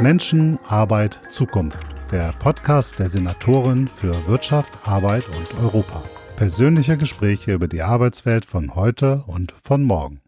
[0.00, 1.78] Menschen, Arbeit, Zukunft.
[2.10, 6.02] Der Podcast der Senatorin für Wirtschaft, Arbeit und Europa.
[6.36, 10.20] Persönliche Gespräche über die Arbeitswelt von heute und von morgen.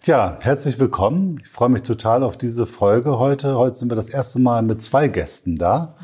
[0.00, 1.40] Tja, herzlich willkommen.
[1.42, 3.56] Ich freue mich total auf diese Folge heute.
[3.56, 5.96] Heute sind wir das erste Mal mit zwei Gästen da.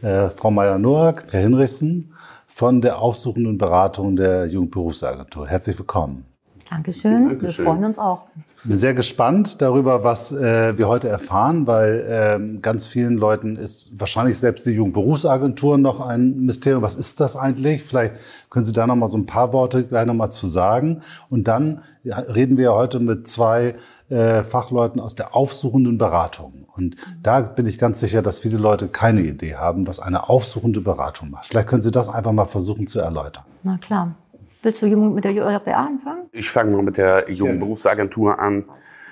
[0.00, 0.08] Mhm.
[0.08, 2.14] Äh, Frau Meier-Noack, Herr Hinrichsen
[2.46, 5.46] von der aufsuchenden Beratung der Jugendberufsagentur.
[5.46, 6.29] Herzlich willkommen.
[6.70, 7.28] Dankeschön.
[7.28, 7.42] Dankeschön.
[7.42, 8.22] Wir freuen uns auch.
[8.58, 12.06] Ich bin sehr gespannt darüber, was äh, wir heute erfahren, weil
[12.54, 16.82] äh, ganz vielen Leuten ist wahrscheinlich selbst die Jugendberufsagentur noch ein Mysterium.
[16.82, 17.82] Was ist das eigentlich?
[17.82, 18.14] Vielleicht
[18.50, 21.00] können Sie da noch mal so ein paar Worte gleich noch mal zu sagen.
[21.28, 23.74] Und dann reden wir heute mit zwei
[24.08, 26.68] äh, Fachleuten aus der aufsuchenden Beratung.
[26.76, 30.80] Und da bin ich ganz sicher, dass viele Leute keine Idee haben, was eine aufsuchende
[30.80, 31.46] Beratung macht.
[31.46, 33.44] Vielleicht können Sie das einfach mal versuchen zu erläutern.
[33.64, 34.14] Na klar.
[34.62, 36.28] Willst du mit der JBA anfangen?
[36.32, 38.64] Ich fange mal mit der Jugendberufsagentur an.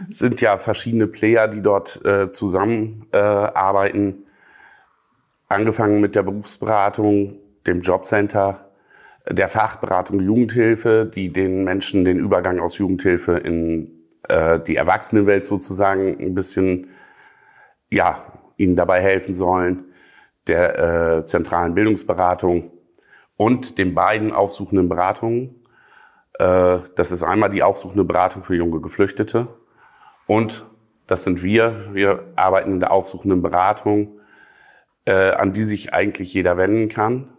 [0.08, 4.08] Es sind ja verschiedene Player, die dort äh, zusammenarbeiten.
[4.10, 4.28] Äh,
[5.50, 8.68] Angefangen mit der Berufsberatung, dem Jobcenter,
[9.30, 13.90] der Fachberatung Jugendhilfe, die den Menschen den Übergang aus Jugendhilfe in
[14.28, 16.88] äh, die Erwachsenenwelt sozusagen ein bisschen,
[17.90, 18.24] ja,
[18.58, 19.84] ihnen dabei helfen sollen,
[20.48, 22.70] der äh, zentralen Bildungsberatung
[23.38, 25.64] und den beiden aufsuchenden Beratungen.
[26.38, 29.48] Äh, das ist einmal die aufsuchende Beratung für junge Geflüchtete
[30.26, 30.66] und
[31.06, 31.94] das sind wir.
[31.94, 34.20] Wir arbeiten in der aufsuchenden Beratung,
[35.06, 37.30] äh, an die sich eigentlich jeder wenden kann.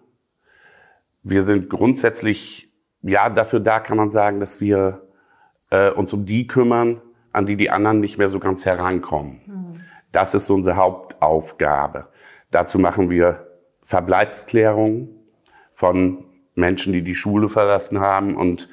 [1.22, 2.72] Wir sind grundsätzlich
[3.04, 5.04] ja dafür da, kann man sagen, dass wir
[5.70, 7.02] äh, uns um die kümmern,
[7.34, 9.84] an die die anderen nicht mehr so ganz herankommen.
[10.12, 12.08] Das ist unsere Hauptaufgabe.
[12.52, 13.48] Dazu machen wir
[13.84, 15.19] Verbleibsklärungen
[15.80, 18.68] von Menschen, die die Schule verlassen haben und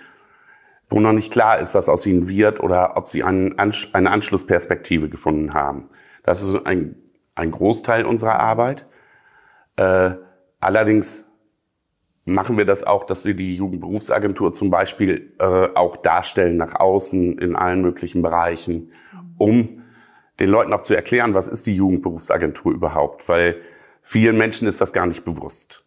[0.90, 5.08] wo noch nicht klar ist, was aus ihnen wird oder ob sie einen, eine Anschlussperspektive
[5.08, 5.88] gefunden haben.
[6.24, 6.96] Das ist ein,
[7.36, 8.86] ein Großteil unserer Arbeit.
[9.76, 10.14] Äh,
[10.58, 11.32] allerdings
[12.24, 17.38] machen wir das auch, dass wir die Jugendberufsagentur zum Beispiel äh, auch darstellen nach außen
[17.38, 18.90] in allen möglichen Bereichen,
[19.38, 19.84] um
[20.40, 23.58] den Leuten auch zu erklären, was ist die Jugendberufsagentur überhaupt, weil
[24.02, 25.85] vielen Menschen ist das gar nicht bewusst.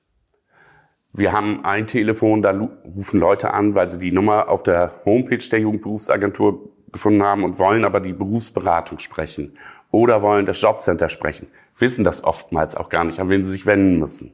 [1.19, 5.43] Wir haben ein Telefon, da rufen Leute an, weil sie die Nummer auf der Homepage
[5.51, 9.57] der Jugendberufsagentur gefunden haben und wollen aber die Berufsberatung sprechen
[9.91, 11.47] oder wollen das Jobcenter sprechen,
[11.77, 14.33] wissen das oftmals auch gar nicht, an wen sie sich wenden müssen.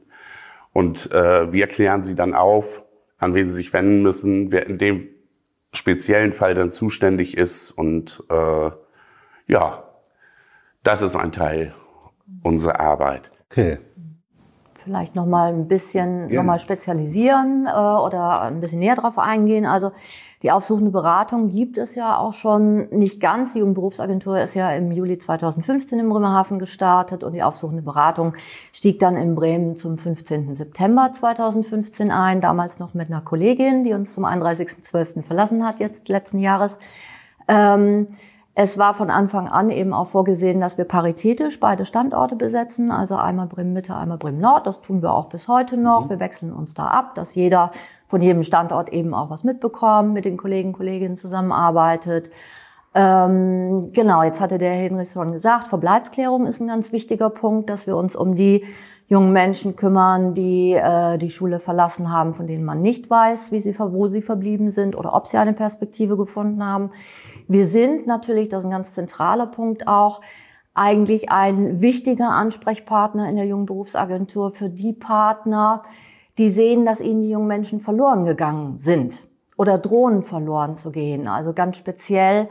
[0.72, 2.84] Und äh, wir klären sie dann auf,
[3.18, 5.08] an wen sie sich wenden müssen, wer in dem
[5.72, 7.72] speziellen Fall dann zuständig ist.
[7.72, 8.70] Und äh,
[9.48, 9.82] ja,
[10.84, 11.74] das ist ein Teil
[12.44, 13.32] unserer Arbeit.
[13.50, 13.78] Okay
[14.86, 19.66] vielleicht noch mal ein bisschen noch mal spezialisieren äh, oder ein bisschen näher drauf eingehen.
[19.66, 19.90] Also
[20.44, 23.54] die aufsuchende Beratung gibt es ja auch schon nicht ganz.
[23.54, 28.34] Die Jugendberufsagentur ist ja im Juli 2015 im Bremerhaven gestartet und die aufsuchende Beratung
[28.72, 30.54] stieg dann in Bremen zum 15.
[30.54, 35.24] September 2015 ein, damals noch mit einer Kollegin, die uns zum 31.12.
[35.24, 36.78] verlassen hat, jetzt letzten Jahres.
[37.48, 38.06] Ähm,
[38.58, 43.14] es war von Anfang an eben auch vorgesehen, dass wir paritätisch beide Standorte besetzen, also
[43.14, 44.66] einmal Bremen Mitte, einmal Bremen Nord.
[44.66, 46.06] Das tun wir auch bis heute noch.
[46.06, 46.10] Mhm.
[46.10, 47.70] Wir wechseln uns da ab, dass jeder
[48.06, 52.30] von jedem Standort eben auch was mitbekommt, mit den Kollegen, Kolleginnen zusammenarbeitet.
[52.94, 57.86] Ähm, genau, jetzt hatte der Henrich schon gesagt, Verbleibsklärung ist ein ganz wichtiger Punkt, dass
[57.86, 58.64] wir uns um die
[59.06, 63.60] jungen Menschen kümmern, die äh, die Schule verlassen haben, von denen man nicht weiß, wie
[63.60, 66.90] sie, wo sie verblieben sind oder ob sie eine Perspektive gefunden haben.
[67.48, 70.20] Wir sind natürlich, das ist ein ganz zentraler Punkt auch,
[70.74, 75.82] eigentlich ein wichtiger Ansprechpartner in der jungen Berufsagentur für die Partner,
[76.38, 79.26] die sehen, dass ihnen die jungen Menschen verloren gegangen sind
[79.56, 81.28] oder drohen verloren zu gehen.
[81.28, 82.48] Also ganz speziell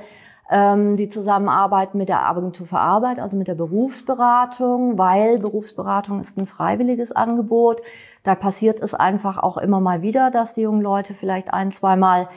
[0.50, 6.38] ähm, die Zusammenarbeit mit der Agentur für Arbeit, also mit der Berufsberatung, weil Berufsberatung ist
[6.38, 7.82] ein freiwilliges Angebot.
[8.24, 12.28] Da passiert es einfach auch immer mal wieder, dass die jungen Leute vielleicht ein, zweimal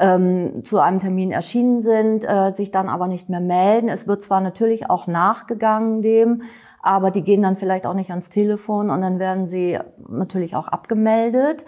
[0.00, 3.88] ähm, zu einem Termin erschienen sind, äh, sich dann aber nicht mehr melden.
[3.88, 6.42] Es wird zwar natürlich auch nachgegangen dem,
[6.82, 9.78] aber die gehen dann vielleicht auch nicht ans Telefon und dann werden sie
[10.08, 11.66] natürlich auch abgemeldet.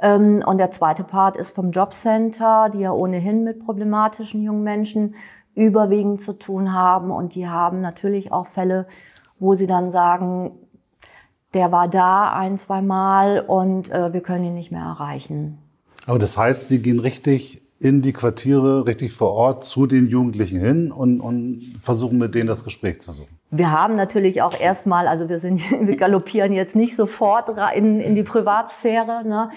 [0.00, 5.14] Ähm, und der zweite Part ist vom Jobcenter, die ja ohnehin mit problematischen jungen Menschen
[5.54, 7.10] überwiegend zu tun haben.
[7.10, 8.86] Und die haben natürlich auch Fälle,
[9.38, 10.52] wo sie dann sagen,
[11.52, 15.58] der war da ein, zwei Mal und äh, wir können ihn nicht mehr erreichen.
[16.06, 20.58] Aber das heißt, Sie gehen richtig in die Quartiere richtig vor Ort zu den Jugendlichen
[20.58, 23.38] hin und, und versuchen mit denen das Gespräch zu suchen.
[23.50, 28.14] Wir haben natürlich auch erstmal, also wir sind, wir galoppieren jetzt nicht sofort in, in
[28.14, 29.50] die Privatsphäre, ne?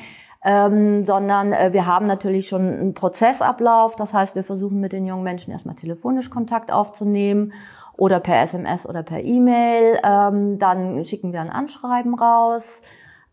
[0.43, 3.95] Ähm, sondern äh, wir haben natürlich schon einen Prozessablauf.
[3.95, 7.53] Das heißt, wir versuchen mit den jungen Menschen erstmal telefonisch Kontakt aufzunehmen
[7.97, 9.99] oder per SMS oder per E-Mail.
[10.03, 12.81] Ähm, dann schicken wir ein Anschreiben raus.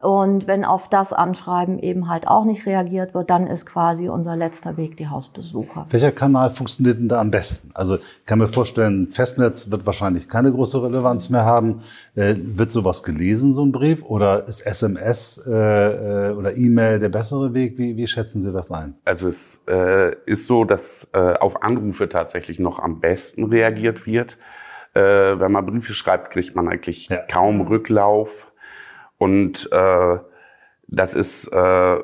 [0.04, 4.36] Und wenn auf das Anschreiben eben halt auch nicht reagiert wird, dann ist quasi unser
[4.36, 5.86] letzter Weg die Hausbesucher.
[5.88, 7.70] Welcher Kanal funktioniert denn da am besten?
[7.72, 11.80] Also ich kann mir vorstellen, Festnetz wird wahrscheinlich keine große Relevanz mehr haben.
[12.16, 14.04] Äh, wird sowas gelesen, so ein Brief?
[14.04, 17.78] Oder ist SMS äh, äh, oder E-Mail der bessere Weg?
[17.78, 18.96] Wie, wie schätzen Sie das ein?
[19.06, 24.36] Also es äh, ist so, dass äh, auf Anrufe tatsächlich noch am besten reagiert wird.
[24.92, 27.16] Äh, wenn man Briefe schreibt, kriegt man eigentlich ja.
[27.16, 28.50] kaum Rücklauf.
[29.24, 30.18] Und äh,
[30.86, 31.98] das ist äh,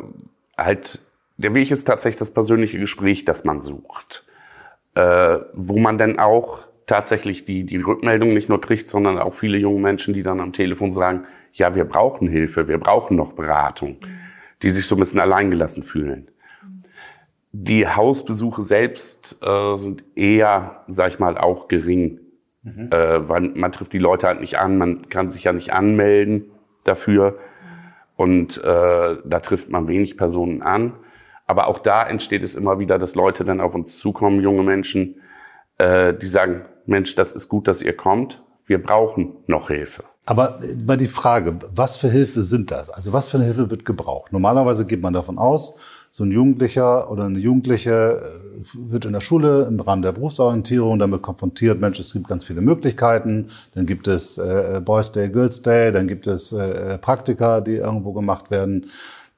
[0.57, 1.01] halt,
[1.37, 4.25] der Weg ist tatsächlich das persönliche Gespräch, das man sucht.
[4.95, 9.59] Äh, wo man dann auch tatsächlich die, die Rückmeldung nicht nur kriegt, sondern auch viele
[9.59, 13.99] junge Menschen, die dann am Telefon sagen, ja, wir brauchen Hilfe, wir brauchen noch Beratung,
[14.63, 16.29] die sich so ein bisschen alleingelassen fühlen.
[17.53, 22.19] Die Hausbesuche selbst äh, sind eher, sag ich mal, auch gering.
[22.63, 22.89] Mhm.
[22.91, 26.47] Äh, weil man trifft die Leute halt nicht an, man kann sich ja nicht anmelden
[26.85, 27.39] dafür.
[28.17, 30.95] Und äh, da trifft man wenig Personen an.
[31.47, 35.17] Aber auch da entsteht es immer wieder, dass Leute dann auf uns zukommen, junge Menschen,
[35.79, 38.43] äh, die sagen, Mensch, das ist gut, dass ihr kommt.
[38.67, 40.05] Wir brauchen noch Hilfe.
[40.27, 42.89] Aber mal die Frage, was für Hilfe sind das?
[42.91, 44.33] Also was für eine Hilfe wird gebraucht?
[44.33, 49.21] Normalerweise geht man davon aus, so ein Jugendlicher oder eine Jugendliche äh, wird in der
[49.21, 53.47] Schule im Rahmen der Berufsorientierung damit konfrontiert, Mensch, es gibt ganz viele Möglichkeiten.
[53.75, 58.13] Dann gibt es äh, Boys Day, Girls Day, dann gibt es äh, Praktika, die irgendwo
[58.13, 58.87] gemacht werden.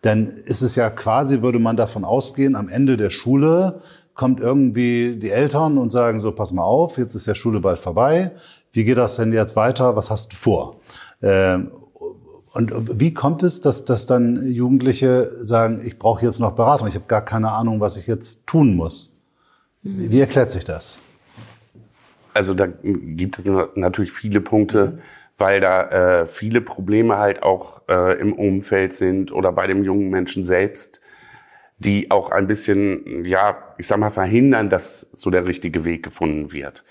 [0.01, 3.81] Dann ist es ja quasi, würde man davon ausgehen, am Ende der Schule
[4.15, 7.79] kommt irgendwie die Eltern und sagen so, pass mal auf, jetzt ist ja Schule bald
[7.79, 8.33] vorbei.
[8.73, 9.95] Wie geht das denn jetzt weiter?
[9.95, 10.77] Was hast du vor?
[11.23, 11.71] Ähm,
[12.55, 16.95] und wie kommt es, dass, dass dann Jugendliche sagen, ich brauche jetzt noch Beratung, ich
[16.95, 19.19] habe gar keine Ahnung, was ich jetzt tun muss?
[19.83, 20.99] Wie, erklärt sich das?
[22.35, 24.99] Also da gibt es natürlich viele Punkte,
[25.39, 30.11] weil da äh, viele Probleme halt auch äh, im Umfeld sind oder bei dem jungen
[30.11, 31.01] Menschen selbst,
[31.79, 36.53] die auch ein bisschen, ja, ich sag mal, verhindern, dass so der richtige Weg gefunden
[36.53, 36.85] wird.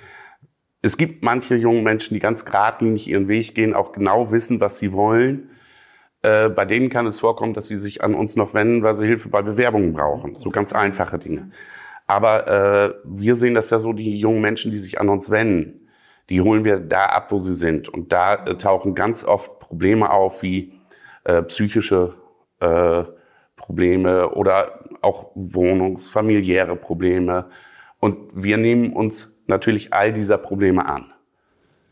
[0.81, 4.80] Es gibt manche junge Menschen, die ganz geradlinig ihren Weg gehen, auch genau wissen, was
[4.80, 5.50] sie wollen.
[6.24, 9.06] Äh, bei denen kann es vorkommen, dass sie sich an uns noch wenden, weil sie
[9.06, 10.36] Hilfe bei Bewerbungen brauchen.
[10.38, 11.51] So ganz einfache Dinge.
[12.07, 15.88] Aber äh, wir sehen das ja so, die jungen Menschen, die sich an uns wenden,
[16.30, 17.89] die holen wir da ab, wo sie sind.
[17.89, 20.74] Und da äh, tauchen ganz oft Probleme auf, wie
[21.24, 22.16] äh, psychische
[22.60, 23.04] äh,
[23.56, 27.45] Probleme oder auch wohnungsfamiliäre Probleme.
[28.00, 31.06] Und wir nehmen uns natürlich all dieser Probleme an.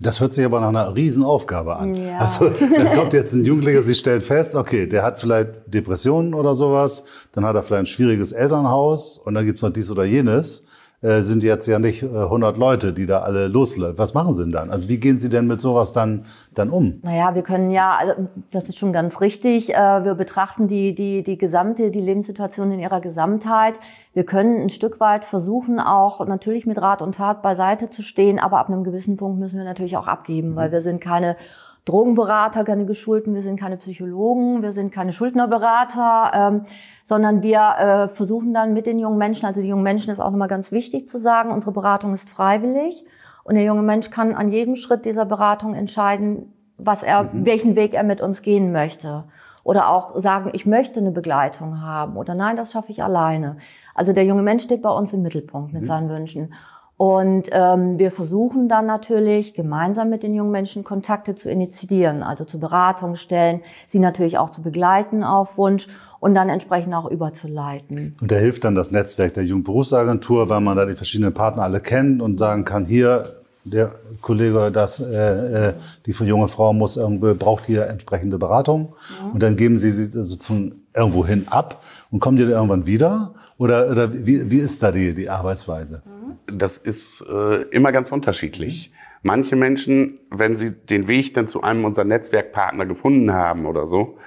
[0.02, 1.94] Das hört sich aber nach einer Riesenaufgabe an.
[1.94, 2.20] Ja.
[2.20, 6.56] Also da kommt jetzt ein Jugendlicher, Sie stellen fest, okay, der hat vielleicht Depressionen oder
[6.56, 7.04] sowas,
[7.34, 10.66] dann hat er vielleicht ein schwieriges Elternhaus und dann gibt's noch dies oder jenes.
[11.02, 13.98] Äh, sind jetzt ja nicht äh, 100 Leute, die da alle loslaufen.
[13.98, 14.70] Was machen Sie denn dann?
[14.70, 17.00] Also wie gehen Sie denn mit sowas dann, dann um?
[17.04, 21.24] Naja, wir können ja, also das ist schon ganz richtig, äh, wir betrachten die, die,
[21.24, 23.80] die gesamte, die Lebenssituation in ihrer Gesamtheit.
[24.14, 28.38] Wir können ein Stück weit versuchen, auch natürlich mit Rat und Tat beiseite zu stehen,
[28.38, 30.56] aber ab einem gewissen Punkt müssen wir natürlich auch abgeben, mhm.
[30.58, 31.38] weil wir sind keine
[31.90, 36.62] Drogenberater, keine Geschulten, wir sind keine Psychologen, wir sind keine Schuldnerberater, ähm,
[37.04, 40.32] sondern wir äh, versuchen dann mit den jungen Menschen, also die jungen Menschen ist auch
[40.32, 43.06] nochmal ganz wichtig zu sagen, unsere Beratung ist freiwillig
[43.44, 47.46] und der junge Mensch kann an jedem Schritt dieser Beratung entscheiden, was er, mhm.
[47.46, 49.26] welchen Weg er mit uns gehen möchte.
[49.64, 53.58] Oder auch sagen, ich möchte eine Begleitung haben oder nein, das schaffe ich alleine.
[53.94, 55.88] Also der junge Mensch steht bei uns im Mittelpunkt mit mhm.
[55.88, 56.54] seinen Wünschen.
[57.00, 62.44] Und ähm, wir versuchen dann natürlich gemeinsam mit den jungen Menschen Kontakte zu initiieren, also
[62.44, 65.88] zu Beratungsstellen, sie natürlich auch zu begleiten auf Wunsch
[66.20, 68.18] und dann entsprechend auch überzuleiten.
[68.20, 71.80] Und da hilft dann das Netzwerk der Jugendberufsagentur, weil man da die verschiedenen Partner alle
[71.80, 75.74] kennt und sagen kann, hier der Kollege, das, äh, äh
[76.06, 78.94] die junge Frau muss irgendwie, braucht hier entsprechende Beratung.
[79.22, 79.32] Ja.
[79.32, 80.89] Und dann geben sie sie sozusagen irgendwo
[81.26, 83.34] hin ab und kommen die dann irgendwann wieder?
[83.58, 86.02] Oder, oder wie, wie ist da die, die Arbeitsweise?
[86.48, 88.92] Das ist äh, immer ganz unterschiedlich.
[89.22, 94.18] Manche Menschen, wenn sie den Weg dann zu einem unserer Netzwerkpartner gefunden haben oder so,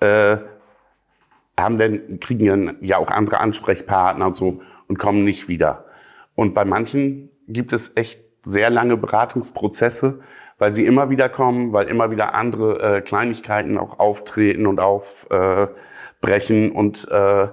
[0.00, 0.36] äh,
[1.58, 5.86] haben dann, kriegen dann ja auch andere Ansprechpartner und so und kommen nicht wieder.
[6.34, 10.20] Und bei manchen gibt es echt sehr lange Beratungsprozesse,
[10.58, 15.66] weil sie immer wieder kommen, weil immer wieder andere äh, Kleinigkeiten auch auftreten und aufbrechen
[15.66, 15.68] äh,
[16.70, 17.48] und äh,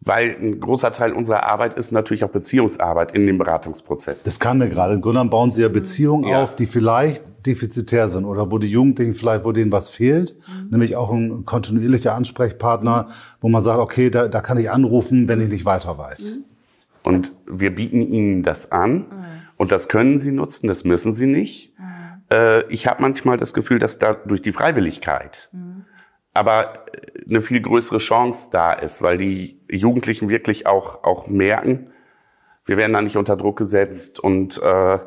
[0.00, 4.22] weil ein großer Teil unserer Arbeit ist natürlich auch Beziehungsarbeit in dem Beratungsprozess.
[4.22, 4.94] Das kam mir gerade.
[4.94, 6.42] Im Grunde genommen bauen Sie ja Beziehungen ja.
[6.42, 10.36] auf, die vielleicht defizitär sind oder wo die Jugendlichen vielleicht, wo denen was fehlt.
[10.36, 10.70] Mhm.
[10.70, 13.06] Nämlich auch ein kontinuierlicher Ansprechpartner,
[13.40, 16.36] wo man sagt, okay, da, da kann ich anrufen, wenn ich nicht weiter weiß.
[16.36, 16.44] Mhm.
[17.02, 18.92] Und wir bieten Ihnen das an.
[18.92, 19.06] Mhm.
[19.56, 21.72] Und das können sie nutzen, das müssen sie nicht.
[21.78, 21.84] Mhm.
[22.30, 25.84] Äh, ich habe manchmal das Gefühl, dass da durch die Freiwilligkeit mhm.
[26.36, 26.84] Aber
[27.28, 31.90] eine viel größere Chance da ist, weil die Jugendlichen wirklich auch, auch merken,
[32.64, 34.98] wir werden da nicht unter Druck gesetzt und äh,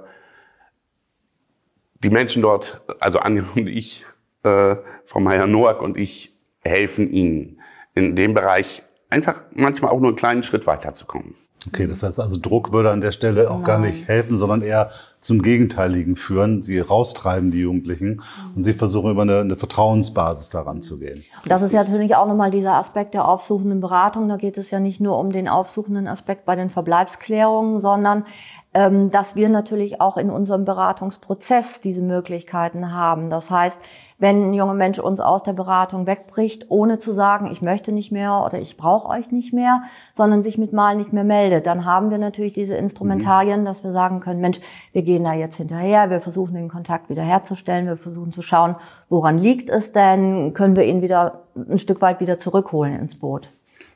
[2.04, 4.06] die Menschen dort, also Anja und ich,
[4.44, 7.62] äh, Frau Meyer-Noack und ich, helfen ihnen
[7.94, 11.36] in dem Bereich einfach manchmal auch nur einen kleinen Schritt weiterzukommen.
[11.68, 13.66] Okay, das heißt also, Druck würde an der Stelle auch Nein.
[13.66, 16.62] gar nicht helfen, sondern eher zum Gegenteiligen führen.
[16.62, 18.22] Sie raustreiben die Jugendlichen
[18.56, 21.24] und sie versuchen über eine, eine Vertrauensbasis daran zu gehen.
[21.46, 24.30] Das ist ja natürlich auch nochmal dieser Aspekt der aufsuchenden Beratung.
[24.30, 28.26] Da geht es ja nicht nur um den aufsuchenden Aspekt bei den Verbleibsklärungen, sondern
[28.72, 33.32] ähm, dass wir natürlich auch in unserem Beratungsprozess diese Möglichkeiten haben.
[33.32, 33.82] Das heißt,
[34.20, 38.12] wenn ein junger Mensch uns aus der Beratung wegbricht, ohne zu sagen, ich möchte nicht
[38.12, 39.82] mehr oder ich brauche euch nicht mehr,
[40.14, 43.92] sondern sich mit Mal nicht mehr meldet, dann haben wir natürlich diese Instrumentarien, dass wir
[43.92, 44.60] sagen können, Mensch,
[44.92, 48.76] wir gehen da jetzt hinterher, wir versuchen den Kontakt wiederherzustellen, wir versuchen zu schauen,
[49.10, 53.50] woran liegt es denn, können wir ihn wieder ein Stück weit wieder zurückholen ins Boot.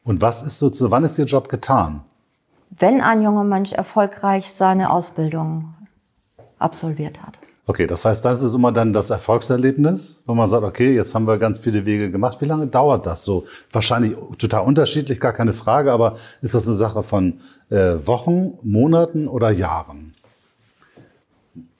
[0.03, 2.01] Und was ist sozusagen, wann ist Ihr Job getan?
[2.71, 5.75] Wenn ein junger Mensch erfolgreich seine Ausbildung
[6.57, 7.37] absolviert hat.
[7.67, 11.27] Okay, das heißt, das ist immer dann das Erfolgserlebnis, wo man sagt, okay, jetzt haben
[11.27, 12.41] wir ganz viele Wege gemacht.
[12.41, 13.43] Wie lange dauert das so?
[13.71, 17.39] Wahrscheinlich total unterschiedlich, gar keine Frage, aber ist das eine Sache von
[17.69, 20.15] äh, Wochen, Monaten oder Jahren?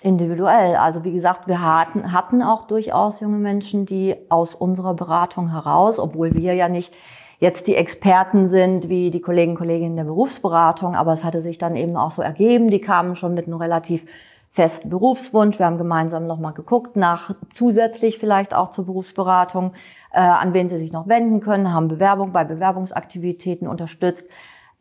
[0.03, 0.75] Individuell.
[0.75, 5.97] Also wie gesagt, wir hatten, hatten auch durchaus junge Menschen, die aus unserer Beratung heraus,
[5.97, 6.93] obwohl wir ja nicht
[7.39, 11.77] jetzt die Experten sind wie die Kollegen Kolleginnen der Berufsberatung, aber es hatte sich dann
[11.77, 14.05] eben auch so ergeben, die kamen schon mit einem relativ
[14.49, 15.57] festen Berufswunsch.
[15.57, 19.73] Wir haben gemeinsam nochmal geguckt nach zusätzlich vielleicht auch zur Berufsberatung,
[20.11, 24.29] äh, an wen sie sich noch wenden können, haben Bewerbung bei Bewerbungsaktivitäten unterstützt.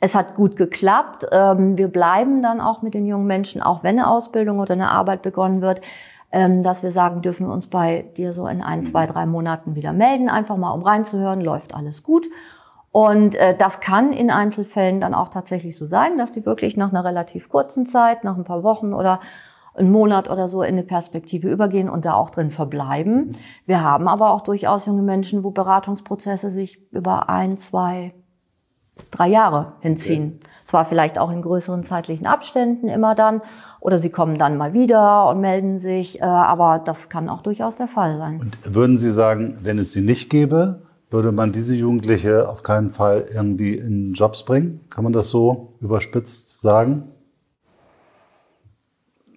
[0.02, 1.26] Es hat gut geklappt.
[1.30, 4.90] Ähm, wir bleiben dann auch mit den jungen Menschen, auch wenn eine Ausbildung oder eine
[4.90, 5.80] Arbeit begonnen wird,
[6.32, 9.76] ähm, dass wir sagen, dürfen wir uns bei dir so in ein, zwei, drei Monaten
[9.76, 12.26] wieder melden, einfach mal um reinzuhören, läuft alles gut.
[12.90, 16.90] Und äh, das kann in Einzelfällen dann auch tatsächlich so sein, dass die wirklich nach
[16.90, 19.20] einer relativ kurzen Zeit, nach ein paar Wochen oder
[19.76, 23.36] einen Monat oder so in eine Perspektive übergehen und da auch drin verbleiben.
[23.66, 28.14] Wir haben aber auch durchaus junge Menschen, wo Beratungsprozesse sich über ein, zwei,
[29.10, 30.38] drei Jahre hinziehen.
[30.40, 30.48] Okay.
[30.64, 33.42] Zwar vielleicht auch in größeren zeitlichen Abständen immer dann,
[33.80, 37.76] oder sie kommen dann mal wieder und melden sich, äh, aber das kann auch durchaus
[37.76, 38.40] der Fall sein.
[38.40, 42.90] Und würden Sie sagen, wenn es sie nicht gäbe, würde man diese Jugendliche auf keinen
[42.90, 44.80] Fall irgendwie in Jobs bringen?
[44.88, 47.12] Kann man das so überspitzt sagen?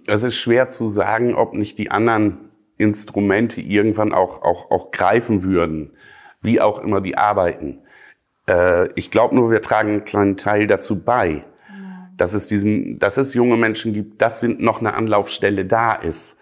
[0.08, 2.38] es ist schwer zu sagen, ob nicht die anderen
[2.78, 5.92] Instrumente irgendwann auch, auch, auch greifen würden,
[6.42, 7.80] wie auch immer die arbeiten.
[8.48, 11.44] Äh, ich glaube nur, wir tragen einen kleinen Teil dazu bei,
[12.18, 16.40] dass es diesen, dass es junge Menschen gibt, dass noch eine Anlaufstelle da ist,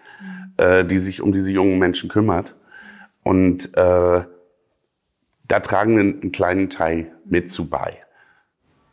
[0.56, 2.54] äh, die sich um diese jungen Menschen kümmert.
[3.22, 4.24] Und äh,
[5.48, 7.98] da tragen wir einen kleinen Teil mit zu bei.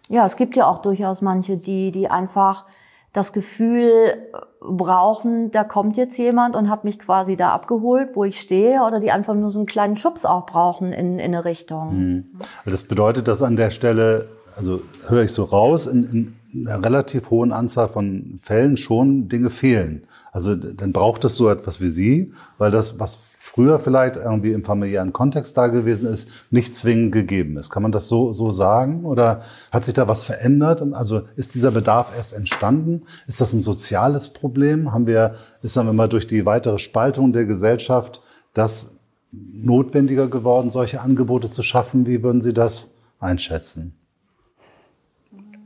[0.10, 2.66] Ja, es gibt ja auch durchaus manche, die, die einfach
[3.14, 4.14] das Gefühl
[4.62, 9.00] brauchen, da kommt jetzt jemand und hat mich quasi da abgeholt, wo ich stehe, oder
[9.00, 11.98] die einfach nur so einen kleinen Schubs auch brauchen in, in eine Richtung.
[11.98, 12.26] Mhm.
[12.66, 17.32] Das bedeutet, dass an der Stelle, also höre ich so raus, in, in einer relativ
[17.32, 20.08] hohen Anzahl von Fällen schon Dinge fehlen.
[20.32, 23.16] Also dann braucht es so etwas wie Sie, weil das, was
[23.54, 27.70] früher vielleicht irgendwie im familiären Kontext da gewesen ist, nicht zwingend gegeben ist.
[27.70, 29.04] Kann man das so, so sagen?
[29.04, 29.42] Oder
[29.74, 30.82] hat sich da was verändert?
[30.94, 33.04] Also ist dieser Bedarf erst entstanden?
[33.28, 34.94] Ist das ein soziales Problem?
[34.94, 38.22] Haben wir, ist dann immer durch die weitere Spaltung der Gesellschaft
[38.54, 38.96] das
[39.32, 42.06] notwendiger geworden, solche Angebote zu schaffen?
[42.06, 43.94] Wie würden Sie das einschätzen?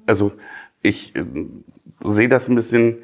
[0.07, 0.31] Also
[0.81, 1.23] ich äh,
[2.03, 2.97] sehe das ein bisschen,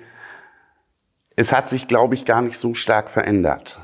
[1.36, 3.80] es hat sich, glaube ich, gar nicht so stark verändert.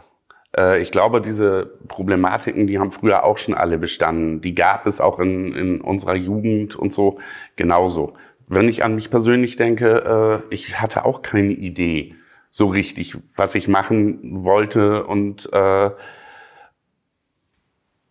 [0.55, 4.41] Äh, ich glaube, diese Problematiken, die haben früher auch schon alle bestanden.
[4.41, 7.19] Die gab es auch in, in unserer Jugend und so
[7.55, 8.13] genauso.
[8.47, 12.15] Wenn ich an mich persönlich denke, äh, ich hatte auch keine Idee
[12.49, 15.91] so richtig, was ich machen wollte und, äh,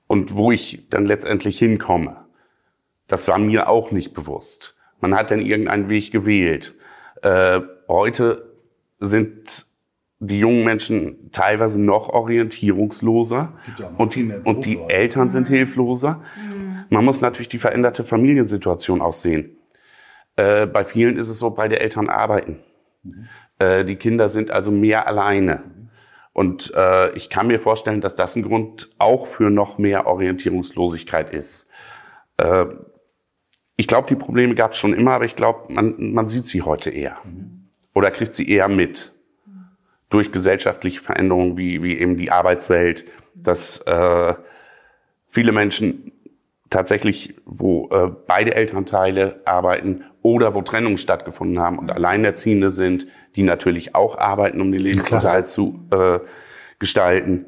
[0.06, 2.26] und wo ich dann letztendlich hinkomme.
[3.08, 4.76] Das war mir auch nicht bewusst.
[5.00, 6.74] Man hat dann irgendeinen Weg gewählt.
[7.88, 8.52] heute
[9.00, 9.65] sind
[10.18, 16.23] die jungen Menschen teilweise noch orientierungsloser ja und, und, die Eltern sind hilfloser.
[16.37, 16.85] Mhm.
[16.88, 19.56] Man muss natürlich die veränderte Familiensituation auch sehen.
[20.37, 22.61] Äh, bei vielen ist es so, beide Eltern arbeiten.
[23.02, 23.28] Mhm.
[23.58, 25.62] Äh, die Kinder sind also mehr alleine.
[25.64, 25.88] Mhm.
[26.32, 31.32] Und äh, ich kann mir vorstellen, dass das ein Grund auch für noch mehr Orientierungslosigkeit
[31.32, 31.70] ist.
[32.38, 32.66] Äh,
[33.76, 36.62] ich glaube, die Probleme gab es schon immer, aber ich glaube, man, man sieht sie
[36.62, 37.18] heute eher.
[37.25, 37.68] Mhm.
[37.92, 39.15] oder kriegt sie eher mit
[40.08, 44.34] durch gesellschaftliche Veränderungen wie, wie eben die Arbeitswelt, dass äh,
[45.28, 46.12] viele Menschen
[46.70, 53.42] tatsächlich, wo äh, beide Elternteile arbeiten oder wo Trennungen stattgefunden haben und Alleinerziehende sind, die
[53.42, 56.20] natürlich auch arbeiten, um den Lebensunterhalt zu äh,
[56.78, 57.46] gestalten.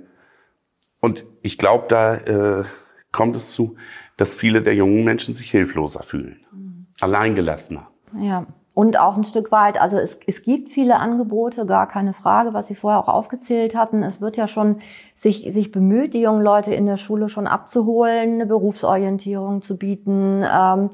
[1.01, 2.65] Und ich glaube, da äh,
[3.13, 3.77] kommt es zu,
[4.17, 6.87] dass viele der jungen Menschen sich hilfloser fühlen, mhm.
[7.01, 7.89] alleingelassener.
[8.19, 8.47] Ja.
[8.79, 12.69] Und auch ein Stück weit, also es, es gibt viele Angebote, gar keine Frage, was
[12.69, 14.05] Sie vorher auch aufgezählt hatten.
[14.05, 14.77] Es wird ja schon
[15.17, 20.45] sich, sich bemüht, die jungen Leute in der Schule schon abzuholen, eine Berufsorientierung zu bieten,
[20.49, 20.91] ähm,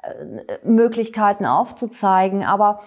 [0.00, 2.42] äh, Möglichkeiten aufzuzeigen.
[2.42, 2.80] Aber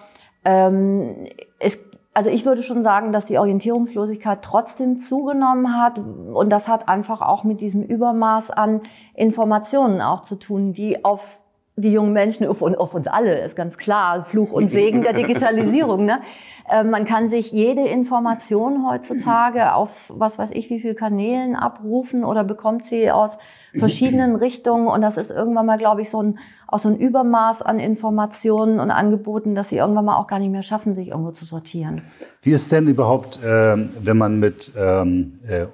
[0.44, 1.28] ähm,
[1.60, 1.78] es
[2.12, 6.00] also ich würde schon sagen, dass die Orientierungslosigkeit trotzdem zugenommen hat.
[6.00, 8.80] Und das hat einfach auch mit diesem Übermaß an
[9.14, 11.39] Informationen auch zu tun, die auf
[11.76, 16.04] die jungen Menschen, auf, auf, uns alle, ist ganz klar, Fluch und Segen der Digitalisierung.
[16.04, 16.20] Ne?
[16.70, 22.22] Äh, man kann sich jede Information heutzutage auf was weiß ich wie viel Kanälen abrufen
[22.22, 23.38] oder bekommt sie aus
[23.76, 27.62] verschiedenen Richtungen und das ist irgendwann mal, glaube ich, so ein, auch so ein Übermaß
[27.62, 31.32] an Informationen und Angeboten, dass sie irgendwann mal auch gar nicht mehr schaffen, sich irgendwo
[31.32, 32.02] zu sortieren.
[32.42, 35.66] Wie ist denn überhaupt, äh, wenn man mit ähm, äh,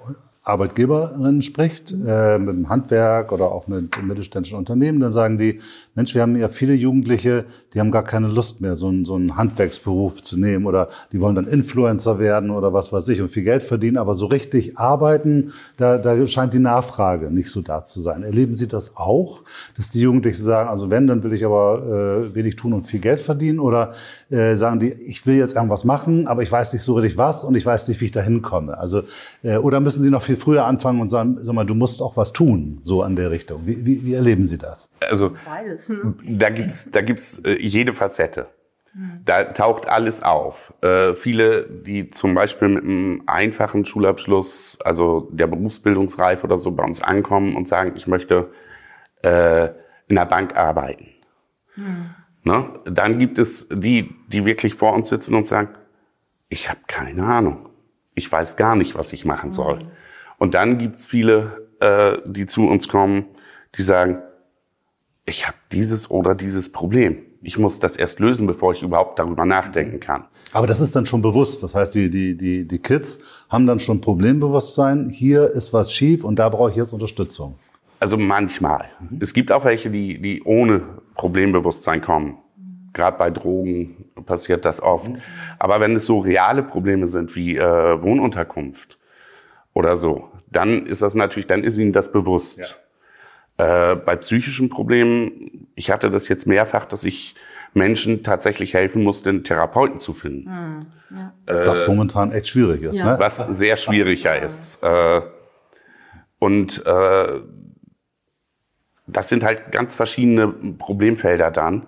[0.47, 5.59] Arbeitgeberinnen spricht, äh, mit dem Handwerk oder auch mit mittelständischen Unternehmen, dann sagen die,
[5.93, 9.15] Mensch, wir haben ja viele Jugendliche, die haben gar keine Lust mehr, so einen, so
[9.15, 13.29] einen Handwerksberuf zu nehmen oder die wollen dann Influencer werden oder was weiß ich und
[13.29, 17.83] viel Geld verdienen, aber so richtig arbeiten, da, da scheint die Nachfrage nicht so da
[17.83, 18.23] zu sein.
[18.23, 19.43] Erleben Sie das auch,
[19.75, 22.99] dass die Jugendlichen sagen, also wenn, dann will ich aber äh, wenig tun und viel
[22.99, 23.93] Geld verdienen oder
[24.29, 27.43] äh, sagen die, ich will jetzt irgendwas machen, aber ich weiß nicht so richtig was
[27.45, 28.77] und ich weiß nicht, wie ich da hinkomme.
[28.77, 29.03] Also,
[29.43, 32.17] äh, oder müssen Sie noch viel früher anfangen und sagen, sag mal, du musst auch
[32.17, 33.61] was tun, so an der Richtung.
[33.65, 34.89] Wie, wie, wie erleben Sie das?
[34.99, 35.87] Also, Beides.
[35.87, 36.17] Hm.
[36.37, 38.47] da gibt's da gibt's äh, jede Facette.
[38.93, 39.21] Hm.
[39.23, 40.73] Da taucht alles auf.
[40.81, 46.83] Äh, viele, die zum Beispiel mit einem einfachen Schulabschluss, also der Berufsbildungsreife oder so bei
[46.83, 48.49] uns ankommen und sagen, ich möchte
[49.21, 49.69] äh,
[50.07, 51.07] in der Bank arbeiten.
[51.75, 52.09] Hm.
[52.47, 52.69] Ne?
[52.85, 55.69] Dann gibt es die, die wirklich vor uns sitzen und sagen,
[56.47, 57.69] ich habe keine Ahnung.
[58.15, 59.81] Ich weiß gar nicht, was ich machen soll.
[59.81, 59.87] Hm.
[60.37, 63.25] Und dann gibt's viele, äh, die zu uns kommen,
[63.75, 64.19] die sagen,
[65.25, 67.17] ich habe dieses oder dieses Problem.
[67.41, 70.23] Ich muss das erst lösen, bevor ich überhaupt darüber nachdenken kann.
[70.53, 71.63] Aber das ist dann schon bewusst.
[71.63, 75.09] Das heißt, die, die, die, die Kids haben dann schon Problembewusstsein.
[75.09, 77.59] Hier ist was schief und da brauche ich jetzt Unterstützung.
[77.99, 78.85] Also manchmal.
[78.99, 79.19] Mhm.
[79.21, 80.83] Es gibt auch welche, die, die ohne
[81.17, 82.37] Problembewusstsein kommen.
[82.93, 85.11] Gerade bei Drogen passiert das oft.
[85.59, 88.97] Aber wenn es so reale Probleme sind wie äh, Wohnunterkunft
[89.73, 92.77] oder so, dann ist das natürlich, dann ist ihnen das bewusst.
[93.59, 93.91] Ja.
[93.91, 97.35] Äh, bei psychischen Problemen, ich hatte das jetzt mehrfach, dass ich
[97.73, 100.49] Menschen tatsächlich helfen musste, einen Therapeuten zu finden.
[100.49, 101.33] Hm, ja.
[101.45, 102.99] äh, was momentan echt schwierig ist.
[102.99, 103.13] Ja.
[103.13, 103.19] Ne?
[103.19, 104.81] Was sehr schwieriger ist.
[104.81, 105.21] Äh,
[106.39, 107.41] und äh,
[109.07, 111.87] das sind halt ganz verschiedene Problemfelder dann.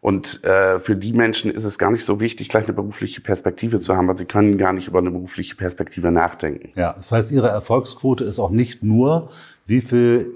[0.00, 3.80] Und äh, für die Menschen ist es gar nicht so wichtig, gleich eine berufliche Perspektive
[3.80, 6.70] zu haben, weil sie können gar nicht über eine berufliche Perspektive nachdenken.
[6.76, 9.30] Ja, das heißt, Ihre Erfolgsquote ist auch nicht nur,
[9.66, 10.26] wie viel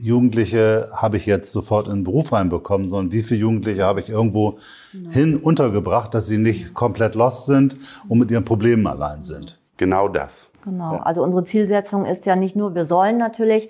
[0.00, 4.08] Jugendliche habe ich jetzt sofort in den Beruf reinbekommen, sondern wie viele Jugendliche habe ich
[4.08, 4.58] irgendwo
[4.92, 5.10] genau.
[5.10, 7.76] hin untergebracht, dass sie nicht komplett lost sind
[8.08, 9.58] und mit ihren Problemen allein sind.
[9.76, 10.50] Genau das.
[10.64, 10.96] Genau.
[10.98, 13.68] Also unsere Zielsetzung ist ja nicht nur, wir sollen natürlich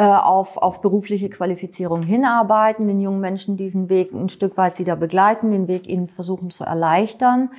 [0.00, 5.50] auf, auf berufliche Qualifizierung hinarbeiten, den jungen Menschen diesen Weg ein Stück weit wieder begleiten,
[5.50, 7.50] den Weg ihnen versuchen zu erleichtern.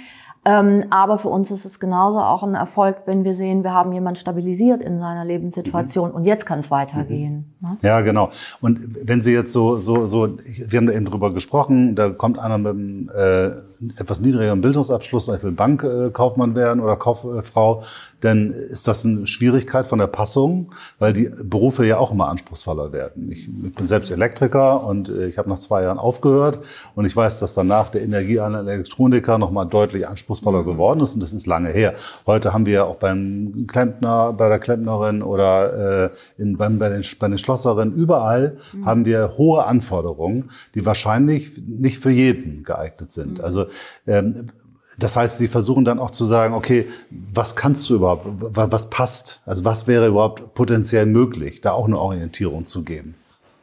[0.45, 3.93] Ähm, aber für uns ist es genauso auch ein Erfolg, wenn wir sehen, wir haben
[3.93, 6.15] jemanden stabilisiert in seiner Lebenssituation mhm.
[6.15, 7.53] und jetzt kann es weitergehen.
[7.61, 7.69] Mhm.
[7.69, 7.77] Ne?
[7.81, 8.29] Ja, genau.
[8.59, 12.39] Und wenn Sie jetzt so, so, so, wir haben da eben drüber gesprochen, da kommt
[12.39, 13.51] einer mit einem äh,
[13.97, 17.83] etwas niedrigeren Bildungsabschluss, ich will Bankkaufmann werden oder Kauffrau,
[18.21, 22.93] dann ist das eine Schwierigkeit von der Passung, weil die Berufe ja auch immer anspruchsvoller
[22.93, 23.31] werden.
[23.31, 26.61] Ich, ich bin selbst Elektriker und äh, ich habe nach zwei Jahren aufgehört
[26.95, 30.65] und ich weiß, dass danach der Energieanlage Elektroniker nochmal deutlich anspruchsvoller mhm.
[30.65, 31.95] geworden ist und das ist lange her.
[32.25, 36.89] Heute haben wir ja auch beim Klempner, bei der Klempnerin oder äh, in, beim, bei,
[36.89, 38.85] den, bei den Schlosserinnen, überall mhm.
[38.85, 43.39] haben wir hohe Anforderungen, die wahrscheinlich nicht für jeden geeignet sind.
[43.39, 43.43] Mhm.
[43.43, 43.65] Also
[44.07, 44.51] ähm,
[44.97, 49.41] das heißt, Sie versuchen dann auch zu sagen, okay, was kannst du überhaupt, was passt?
[49.45, 53.15] Also was wäre überhaupt potenziell möglich, da auch eine Orientierung zu geben?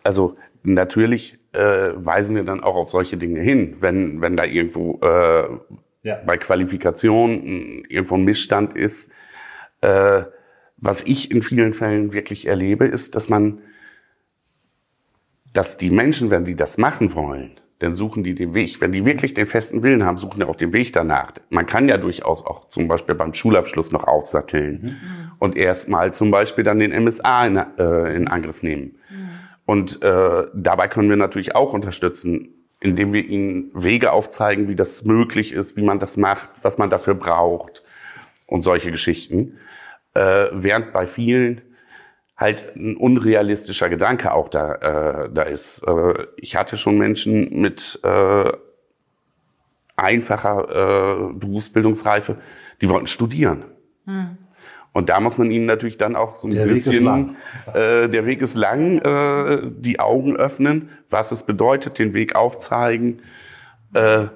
[0.03, 4.99] Also natürlich äh, weisen wir dann auch auf solche Dinge hin, wenn, wenn da irgendwo
[5.03, 5.49] äh,
[6.03, 6.20] ja.
[6.27, 9.11] bei Qualifikation irgendwo ein Missstand ist.
[9.81, 10.23] Äh,
[10.77, 13.59] was ich in vielen Fällen wirklich erlebe, ist, dass man,
[15.53, 18.81] dass die Menschen, wenn sie das machen wollen, dann suchen die den Weg.
[18.81, 21.33] Wenn die wirklich den festen Willen haben, suchen die auch den Weg danach.
[21.49, 25.33] Man kann ja durchaus auch zum Beispiel beim Schulabschluss noch aufsatteln mhm.
[25.38, 28.97] und erstmal zum Beispiel dann den MSA in, äh, in Angriff nehmen.
[29.11, 29.31] Mhm.
[29.64, 35.05] Und äh, dabei können wir natürlich auch unterstützen, indem wir ihnen Wege aufzeigen, wie das
[35.05, 37.83] möglich ist, wie man das macht, was man dafür braucht
[38.47, 39.59] und solche Geschichten.
[40.12, 41.62] Äh, während bei vielen
[42.40, 44.74] halt ein unrealistischer Gedanke auch da,
[45.26, 45.87] äh, da ist.
[45.87, 48.50] Äh, ich hatte schon Menschen mit äh,
[49.94, 52.38] einfacher äh, Berufsbildungsreife,
[52.81, 53.64] die wollten studieren.
[54.07, 54.38] Hm.
[54.92, 57.37] Und da muss man ihnen natürlich dann auch so ein der bisschen, Weg ist lang.
[57.74, 63.20] Äh, der Weg ist lang, äh, die Augen öffnen, was es bedeutet, den Weg aufzeigen.
[63.92, 64.26] Äh,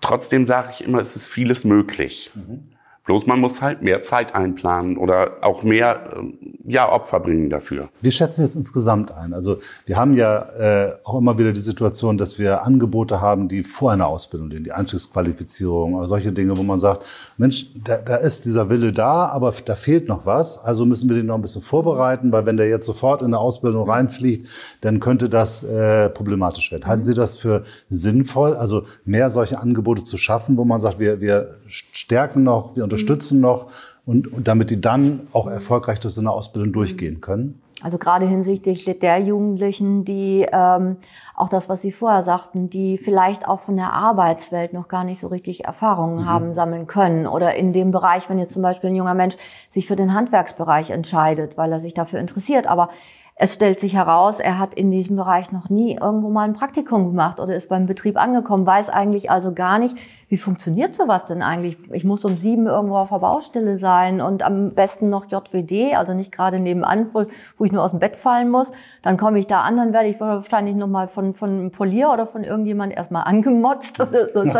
[0.00, 2.32] trotzdem sage ich immer, es ist vieles möglich.
[2.34, 2.73] Mhm.
[3.04, 7.90] Bloß man muss halt mehr Zeit einplanen oder auch mehr ähm, ja, Opfer bringen dafür.
[8.00, 9.34] Wir schätzen jetzt insgesamt ein.
[9.34, 13.62] Also wir haben ja äh, auch immer wieder die Situation, dass wir Angebote haben, die
[13.62, 17.04] vor einer Ausbildung die Einstiegsqualifizierung oder solche Dinge, wo man sagt,
[17.36, 20.64] Mensch, da, da ist dieser Wille da, aber da fehlt noch was.
[20.64, 23.38] Also müssen wir den noch ein bisschen vorbereiten, weil wenn der jetzt sofort in eine
[23.38, 24.48] Ausbildung reinfliegt,
[24.80, 26.86] dann könnte das äh, problematisch werden.
[26.86, 31.20] Halten Sie das für sinnvoll, also mehr solche Angebote zu schaffen, wo man sagt, wir,
[31.20, 33.66] wir stärken noch, wir unterstützen noch
[34.06, 37.60] und, und damit die dann auch erfolgreich durch so eine Ausbildung durchgehen können?
[37.82, 40.96] Also gerade hinsichtlich der Jugendlichen, die ähm,
[41.34, 45.20] auch das, was Sie vorher sagten, die vielleicht auch von der Arbeitswelt noch gar nicht
[45.20, 46.26] so richtig Erfahrungen mhm.
[46.26, 47.26] haben sammeln können.
[47.26, 49.36] Oder in dem Bereich, wenn jetzt zum Beispiel ein junger Mensch
[49.68, 52.88] sich für den Handwerksbereich entscheidet, weil er sich dafür interessiert, aber
[53.36, 57.06] es stellt sich heraus, er hat in diesem Bereich noch nie irgendwo mal ein Praktikum
[57.06, 59.96] gemacht oder ist beim Betrieb angekommen, weiß eigentlich also gar nicht,
[60.34, 61.78] wie funktioniert sowas denn eigentlich?
[61.92, 66.12] Ich muss um sieben irgendwo auf der Baustelle sein und am besten noch JWD, also
[66.12, 68.72] nicht gerade nebenan, wo, wo ich nur aus dem Bett fallen muss.
[69.02, 72.26] Dann komme ich da an, dann werde ich wahrscheinlich nochmal von, von einem Polier oder
[72.26, 74.42] von irgendjemand erstmal angemotzt oder so.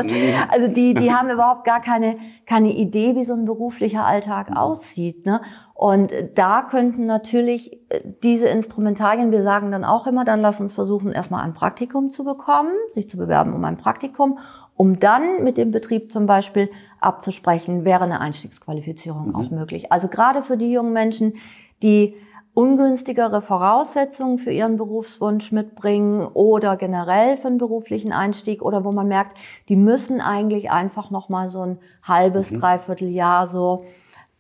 [0.48, 5.26] Also die, die haben überhaupt gar keine, keine Idee, wie so ein beruflicher Alltag aussieht.
[5.26, 5.40] Ne?
[5.74, 10.72] Und da könnten natürlich äh, diese Instrumentarien, wir sagen dann auch immer, dann lass uns
[10.72, 14.38] versuchen, erstmal ein Praktikum zu bekommen, sich zu bewerben um ein Praktikum
[14.76, 19.37] um dann mit dem Betrieb zum Beispiel abzusprechen, wäre eine Einstiegsqualifizierung mhm.
[19.37, 19.92] auch möglich.
[19.92, 21.34] Also gerade für die jungen Menschen,
[21.82, 22.14] die
[22.54, 29.08] ungünstigere Voraussetzungen für ihren Berufswunsch mitbringen oder generell für einen beruflichen Einstieg oder wo man
[29.08, 29.37] merkt,
[29.68, 32.60] die müssen eigentlich einfach noch mal so ein halbes, mhm.
[32.60, 33.84] dreiviertel Jahr so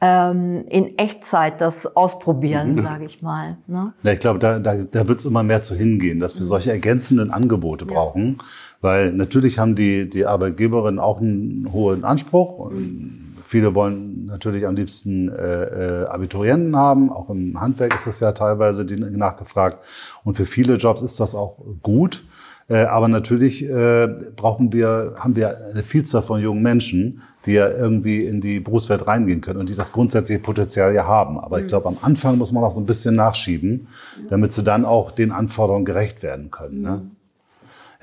[0.04, 2.82] ähm, in Echtzeit das ausprobieren, mhm.
[2.82, 3.56] sage ich mal.
[3.66, 3.94] Ne?
[4.02, 6.70] Ja, ich glaube, da, da, da wird es immer mehr zu hingehen, dass wir solche
[6.70, 7.92] ergänzenden Angebote ja.
[7.92, 8.36] brauchen,
[8.82, 12.58] weil natürlich haben die, die Arbeitgeberinnen auch einen hohen Anspruch.
[12.58, 17.10] Und viele wollen natürlich am liebsten äh, äh, Abiturienten haben.
[17.10, 19.82] Auch im Handwerk ist das ja teilweise nachgefragt.
[20.22, 22.24] Und für viele Jobs ist das auch gut.
[22.68, 27.68] Äh, aber natürlich äh, brauchen wir, haben wir eine Vielzahl von jungen Menschen, die ja
[27.68, 31.38] irgendwie in die Berufswelt reingehen können und die das grundsätzliche Potenzial ja haben.
[31.38, 31.68] Aber ich mhm.
[31.68, 33.88] glaube, am Anfang muss man auch so ein bisschen nachschieben,
[34.30, 36.80] damit sie dann auch den Anforderungen gerecht werden können.
[36.80, 37.02] Ne?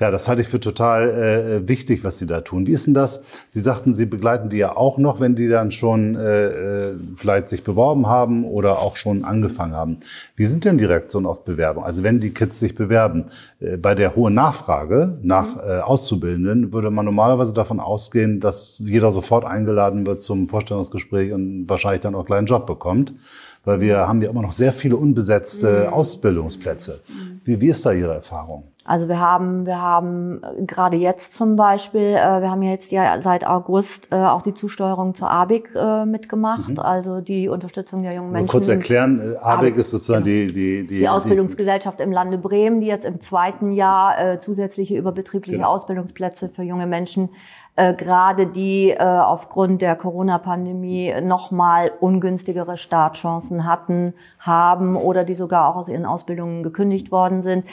[0.02, 0.06] Mhm.
[0.06, 2.66] Ja, das halte ich für total äh, wichtig, was Sie da tun.
[2.66, 3.22] Wie ist denn das?
[3.48, 7.48] Sie sagten, Sie begleiten die ja auch noch, wenn die dann schon äh, äh, vielleicht
[7.48, 9.98] sich beworben haben oder auch schon angefangen haben.
[10.36, 11.84] Wie sind denn die Reaktionen auf Bewerbung?
[11.84, 13.26] Also wenn die Kids sich bewerben,
[13.60, 19.12] äh, bei der hohen Nachfrage nach äh, Auszubildenden würde man normalerweise davon ausgehen, dass jeder
[19.12, 23.14] sofort eingeladen wird zum Vorstellungsgespräch und wahrscheinlich dann auch gleich einen Job bekommt.
[23.64, 25.92] Weil wir haben ja immer noch sehr viele unbesetzte mhm.
[25.92, 27.00] Ausbildungsplätze.
[27.44, 28.64] Wie, wie ist da Ihre Erfahrung?
[28.84, 33.20] Also wir haben, wir haben äh, gerade jetzt zum Beispiel, äh, wir haben jetzt ja
[33.20, 35.70] seit August äh, auch die Zusteuerung zur ABIC
[36.06, 36.78] mitgemacht, mhm.
[36.78, 38.48] also die Unterstützung der jungen Menschen.
[38.48, 40.46] Kurz erklären, ABIC, ABIC ist sozusagen genau.
[40.46, 45.58] die, die, die, die Ausbildungsgesellschaft im Lande Bremen, die jetzt im zweiten Jahr zusätzliche überbetriebliche
[45.58, 45.70] genau.
[45.70, 47.30] Ausbildungsplätze für junge Menschen
[47.74, 55.68] äh, gerade die äh, aufgrund der Corona-Pandemie nochmal ungünstigere Startchancen hatten, haben oder die sogar
[55.68, 57.64] auch aus ihren Ausbildungen gekündigt worden sind.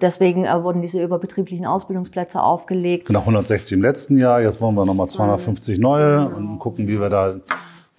[0.00, 3.06] Deswegen äh, wurden diese überbetrieblichen Ausbildungsplätze aufgelegt.
[3.06, 4.42] Genau, 160 im letzten Jahr.
[4.42, 7.34] Jetzt wollen wir nochmal 250 neue und gucken, wie wir da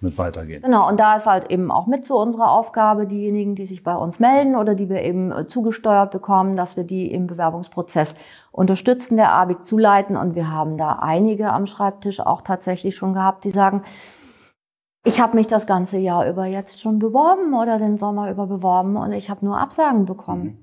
[0.06, 0.62] mit weitergehen.
[0.62, 3.96] Genau, und da ist halt eben auch mit so unserer Aufgabe, diejenigen, die sich bei
[3.96, 8.16] uns melden oder die wir eben äh, zugesteuert bekommen, dass wir die im Bewerbungsprozess
[8.52, 10.16] unterstützen, der ABIC zuleiten.
[10.16, 13.84] Und wir haben da einige am Schreibtisch auch tatsächlich schon gehabt, die sagen,
[15.04, 18.98] ich habe mich das ganze Jahr über jetzt schon beworben oder den Sommer über beworben
[18.98, 20.44] und ich habe nur Absagen bekommen.
[20.44, 20.58] Mhm.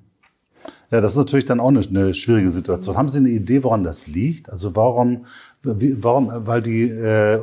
[0.90, 2.96] Ja, das ist natürlich dann auch eine, eine, schwierige Situation.
[2.96, 4.50] Haben Sie eine Idee, woran das liegt?
[4.50, 5.24] Also warum,
[5.62, 7.40] warum, weil die äh,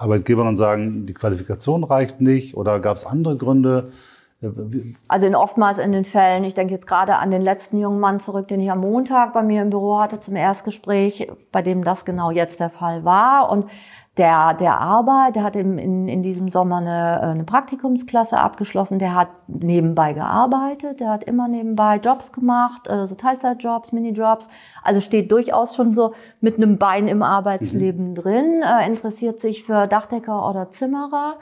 [0.00, 3.92] Arbeitgeberinnen sagen, die Qualifikation reicht nicht oder gab es andere Gründe?
[4.42, 4.48] Äh,
[5.08, 8.20] Also in oftmals in den Fällen, ich denke jetzt gerade an den letzten jungen Mann
[8.20, 12.04] zurück, den ich am Montag bei mir im Büro hatte zum Erstgespräch, bei dem das
[12.04, 13.50] genau jetzt der Fall war.
[13.50, 13.66] Und
[14.16, 19.14] der, der Arbeit, der hat in, in, in diesem Sommer eine, eine Praktikumsklasse abgeschlossen, der
[19.14, 24.48] hat nebenbei gearbeitet, der hat immer nebenbei Jobs gemacht, äh, so Teilzeitjobs, Minijobs,
[24.82, 28.14] also steht durchaus schon so mit einem Bein im Arbeitsleben mhm.
[28.14, 31.34] drin, äh, interessiert sich für Dachdecker oder Zimmerer,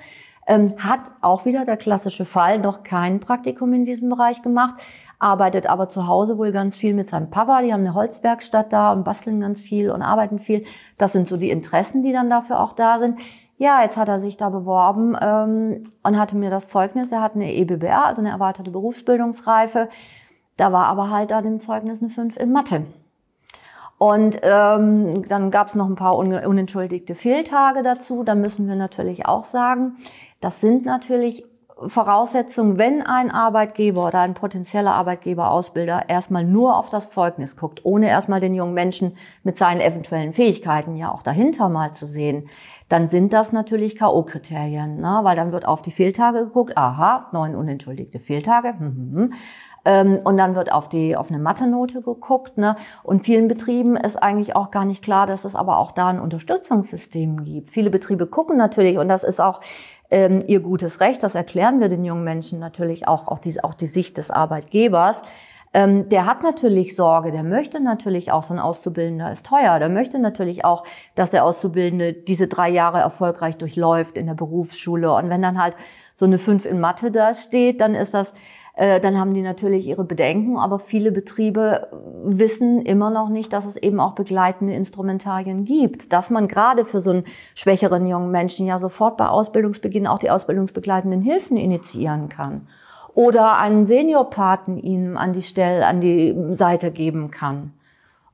[0.46, 4.74] ähm, hat auch wieder der klassische Fall noch kein Praktikum in diesem Bereich gemacht,
[5.18, 7.62] arbeitet aber zu Hause wohl ganz viel mit seinem Papa.
[7.62, 10.64] Die haben eine Holzwerkstatt da und basteln ganz viel und arbeiten viel.
[10.98, 13.18] Das sind so die Interessen, die dann dafür auch da sind.
[13.56, 17.12] Ja, jetzt hat er sich da beworben ähm, und hatte mir das Zeugnis.
[17.12, 19.88] Er hat eine EBBR, also eine erweiterte Berufsbildungsreife.
[20.56, 22.84] Da war aber halt da dem Zeugnis eine 5 in Mathe.
[23.96, 28.24] Und ähm, dann gab es noch ein paar un unentschuldigte Fehltage dazu.
[28.24, 29.96] Da müssen wir natürlich auch sagen,
[30.40, 31.44] das sind natürlich
[31.86, 37.84] Voraussetzung, wenn ein Arbeitgeber oder ein potenzieller Arbeitgeber, Ausbilder erstmal nur auf das Zeugnis guckt,
[37.84, 42.48] ohne erstmal den jungen Menschen mit seinen eventuellen Fähigkeiten ja auch dahinter mal zu sehen,
[42.88, 45.20] dann sind das natürlich K.O.-Kriterien, ne?
[45.22, 49.32] weil dann wird auf die Fehltage geguckt, aha, neun unentschuldigte Fehltage, hm, hm, hm.
[49.84, 52.56] Ähm, und dann wird auf die auf eine Mathe-Note geguckt.
[52.56, 52.76] Ne?
[53.02, 56.20] Und vielen Betrieben ist eigentlich auch gar nicht klar, dass es aber auch da ein
[56.20, 57.70] Unterstützungssystem gibt.
[57.70, 59.60] Viele Betriebe gucken natürlich, und das ist auch
[60.14, 61.24] ähm, ihr gutes Recht.
[61.24, 65.22] Das erklären wir den jungen Menschen natürlich auch, auch die, auch die Sicht des Arbeitgebers.
[65.72, 69.88] Ähm, der hat natürlich Sorge, der möchte natürlich auch, so ein Auszubildender ist teuer, der
[69.88, 70.84] möchte natürlich auch,
[71.16, 75.12] dass der Auszubildende diese drei Jahre erfolgreich durchläuft in der Berufsschule.
[75.12, 75.74] Und wenn dann halt
[76.14, 78.32] so eine fünf in Mathe da steht, dann ist das
[78.76, 81.88] dann haben die natürlich ihre Bedenken, aber viele Betriebe
[82.24, 86.98] wissen immer noch nicht, dass es eben auch begleitende Instrumentarien gibt, dass man gerade für
[86.98, 92.66] so einen schwächeren jungen Menschen ja sofort bei Ausbildungsbeginn auch die ausbildungsbegleitenden Hilfen initiieren kann.
[93.14, 97.72] Oder einen Seniorpaten ihnen an die Stelle, an die Seite geben kann.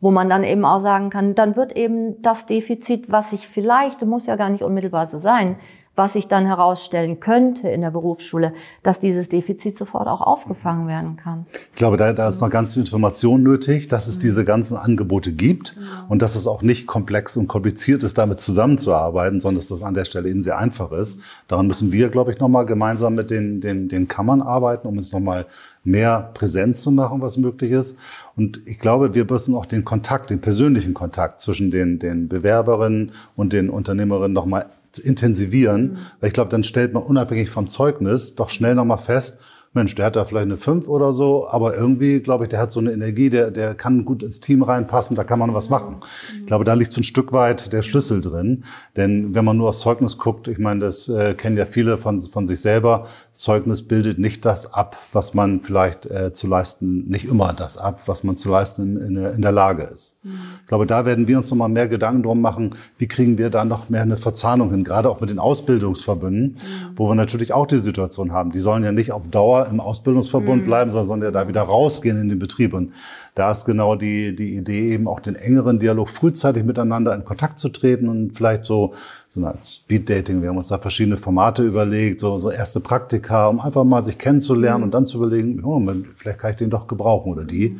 [0.00, 4.00] Wo man dann eben auch sagen kann, dann wird eben das Defizit, was sich vielleicht,
[4.06, 5.56] muss ja gar nicht unmittelbar so sein,
[5.96, 11.16] was sich dann herausstellen könnte in der Berufsschule, dass dieses Defizit sofort auch aufgefangen werden
[11.16, 11.46] kann.
[11.72, 14.20] Ich glaube, da, da ist noch ganz viel Information nötig, dass es mhm.
[14.20, 16.06] diese ganzen Angebote gibt ja.
[16.08, 19.94] und dass es auch nicht komplex und kompliziert ist, damit zusammenzuarbeiten, sondern dass das an
[19.94, 21.20] der Stelle eben sehr einfach ist.
[21.48, 25.12] Daran müssen wir, glaube ich, nochmal gemeinsam mit den, den, den Kammern arbeiten, um es
[25.12, 25.46] nochmal
[25.84, 27.98] mehr präsent zu machen, was möglich ist.
[28.36, 33.12] Und ich glaube, wir müssen auch den Kontakt, den persönlichen Kontakt zwischen den, den Bewerberinnen
[33.36, 34.66] und den Unternehmerinnen nochmal
[34.98, 35.92] intensivieren.
[35.92, 35.98] Mhm.
[36.20, 39.40] Weil ich glaube, dann stellt man unabhängig vom Zeugnis doch schnell nochmal fest,
[39.72, 42.72] Mensch, der hat da vielleicht eine 5 oder so, aber irgendwie, glaube ich, der hat
[42.72, 45.98] so eine Energie, der, der kann gut ins Team reinpassen, da kann man was machen.
[46.40, 48.64] Ich glaube, da liegt so ein Stück weit der Schlüssel drin.
[48.96, 52.20] Denn wenn man nur aufs Zeugnis guckt, ich meine, das äh, kennen ja viele von,
[52.20, 57.26] von sich selber, Zeugnis bildet nicht das ab, was man vielleicht äh, zu leisten, nicht
[57.26, 60.18] immer das ab, was man zu leisten in, in, der Lage ist.
[60.62, 63.64] Ich glaube, da werden wir uns nochmal mehr Gedanken drum machen, wie kriegen wir da
[63.64, 66.56] noch mehr eine Verzahnung hin, gerade auch mit den Ausbildungsverbünden,
[66.96, 68.50] wo wir natürlich auch die Situation haben.
[68.50, 70.66] Die sollen ja nicht auf Dauer im Ausbildungsverbund mhm.
[70.66, 72.74] bleiben, sondern sollen ja da wieder rausgehen in den Betrieb.
[72.74, 72.92] Und
[73.34, 77.58] da ist genau die, die Idee, eben auch den engeren Dialog frühzeitig miteinander in Kontakt
[77.58, 78.94] zu treten und vielleicht so,
[79.28, 80.42] so eine Speed-Dating.
[80.42, 84.18] Wir haben uns da verschiedene Formate überlegt, so, so erste Praktika, um einfach mal sich
[84.18, 84.84] kennenzulernen mhm.
[84.84, 85.80] und dann zu überlegen, oh,
[86.16, 87.78] vielleicht kann ich den doch gebrauchen oder die.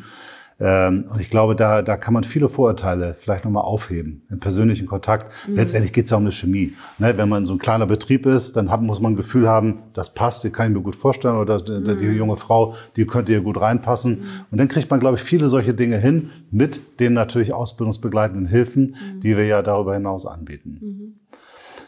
[0.61, 4.85] Ähm, und ich glaube, da, da kann man viele Vorurteile vielleicht nochmal aufheben, im persönlichen
[4.85, 5.33] Kontakt.
[5.47, 5.55] Mhm.
[5.55, 6.73] Letztendlich geht es ja um eine Chemie.
[6.99, 7.17] Ne?
[7.17, 10.13] Wenn man so ein kleiner Betrieb ist, dann hat, muss man ein Gefühl haben, das
[10.13, 11.97] passt, die kann ich mir gut vorstellen, oder mhm.
[11.97, 14.19] die junge Frau, die könnte hier gut reinpassen.
[14.19, 14.25] Mhm.
[14.51, 18.95] Und dann kriegt man, glaube ich, viele solche Dinge hin, mit den natürlich ausbildungsbegleitenden Hilfen,
[19.15, 19.19] mhm.
[19.21, 20.77] die wir ja darüber hinaus anbieten.
[20.79, 21.15] Mhm.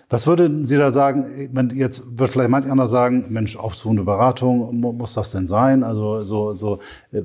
[0.10, 1.50] Was würden Sie da sagen?
[1.74, 5.84] Jetzt wird vielleicht manch einer sagen, Mensch, aufsuchende Beratung, muss das denn sein?
[5.84, 6.80] Also so, so
[7.12, 7.24] äh,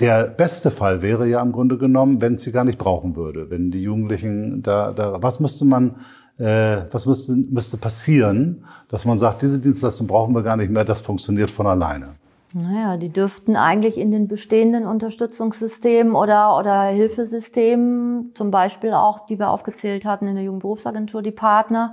[0.00, 3.50] der beste Fall wäre ja im Grunde genommen, wenn es sie gar nicht brauchen würde.
[3.50, 5.96] Wenn die Jugendlichen da, da was müsste man,
[6.38, 10.84] äh, was müsste, müsste passieren, dass man sagt, diese Dienstleistung brauchen wir gar nicht mehr,
[10.84, 12.14] das funktioniert von alleine.
[12.52, 19.38] Naja, die dürften eigentlich in den bestehenden Unterstützungssystemen oder, oder Hilfesystemen, zum Beispiel auch, die
[19.38, 21.92] wir aufgezählt hatten in der Jugendberufsagentur, die Partner,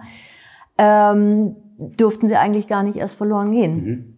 [0.77, 3.75] ähm, dürften sie eigentlich gar nicht erst verloren gehen.
[3.75, 4.12] Mhm.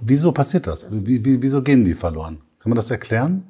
[0.00, 0.86] Wieso passiert das?
[0.90, 2.40] Wie, wie, wieso gehen die verloren?
[2.58, 3.44] Kann man das erklären?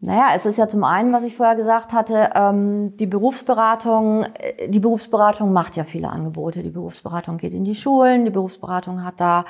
[0.00, 4.68] Naja, es ist ja zum einen, was ich vorher gesagt hatte, ähm, die Berufsberatung, äh,
[4.68, 6.62] die Berufsberatung macht ja viele Angebote.
[6.62, 9.46] Die Berufsberatung geht in die Schulen, die Berufsberatung hat da,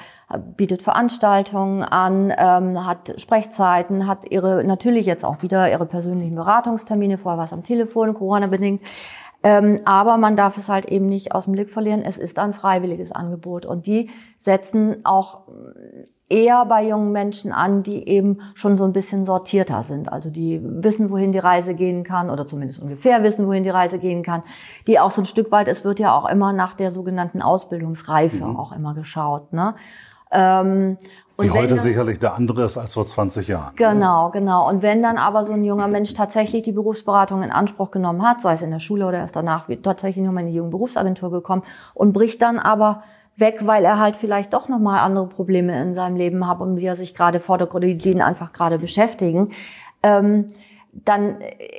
[0.56, 7.18] bietet Veranstaltungen an, ähm, hat Sprechzeiten, hat ihre, natürlich jetzt auch wieder ihre persönlichen Beratungstermine,
[7.18, 8.80] vorher war es am Telefon, Corona-bedingt.
[9.42, 12.02] Ähm, aber man darf es halt eben nicht aus dem Blick verlieren.
[12.02, 14.08] Es ist ein freiwilliges Angebot und die
[14.44, 15.40] setzen auch
[16.28, 20.12] eher bei jungen Menschen an, die eben schon so ein bisschen sortierter sind.
[20.12, 23.98] Also die wissen, wohin die Reise gehen kann oder zumindest ungefähr wissen, wohin die Reise
[23.98, 24.42] gehen kann.
[24.86, 28.44] Die auch so ein Stück weit, es wird ja auch immer nach der sogenannten Ausbildungsreife
[28.44, 28.56] mhm.
[28.56, 29.52] auch immer geschaut.
[29.54, 29.74] Ne?
[30.30, 30.98] Ähm,
[31.40, 33.74] die heute dann, sicherlich der andere ist als vor 20 Jahren.
[33.76, 34.68] Genau, genau.
[34.68, 38.40] Und wenn dann aber so ein junger Mensch tatsächlich die Berufsberatung in Anspruch genommen hat,
[38.40, 41.62] sei es in der Schule oder erst danach, wird tatsächlich nochmal in die Jugendberufsagentur gekommen
[41.94, 43.02] und bricht dann aber
[43.36, 46.86] weg, weil er halt vielleicht doch nochmal andere Probleme in seinem Leben hat und die
[46.86, 49.52] er sich gerade vordergründig, die ihn einfach gerade beschäftigen,
[50.02, 50.46] ähm,
[50.92, 51.38] dann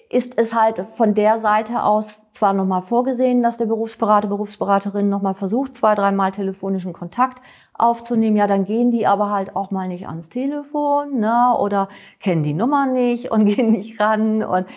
[0.10, 5.36] ist es halt von der Seite aus zwar nochmal vorgesehen, dass der Berufsberater, Berufsberaterin nochmal
[5.36, 7.42] versucht, zwei, dreimal telefonischen Kontakt
[7.78, 8.38] aufzunehmen.
[8.38, 11.56] Ja, dann gehen die aber halt auch mal nicht ans Telefon ne?
[11.60, 14.44] oder kennen die Nummer nicht und gehen nicht ran.
[14.44, 14.68] Und,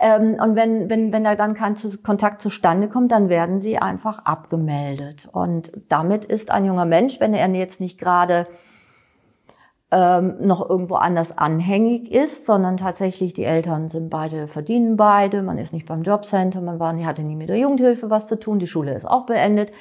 [0.00, 4.20] ähm, und wenn, wenn, wenn da dann kein Kontakt zustande kommt, dann werden sie einfach
[4.24, 5.28] abgemeldet.
[5.32, 8.46] Und damit ist ein junger Mensch, wenn er jetzt nicht gerade
[9.90, 15.56] ähm, noch irgendwo anders anhängig ist, sondern tatsächlich die Eltern sind beide, verdienen beide, man
[15.56, 18.66] ist nicht beim Jobcenter, man war, hatte nie mit der Jugendhilfe was zu tun, die
[18.66, 19.72] Schule ist auch beendet